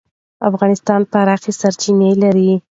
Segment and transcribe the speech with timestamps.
[0.49, 2.51] افغانستان پراخې سرچینې لري.